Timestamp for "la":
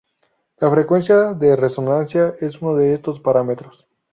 0.57-0.71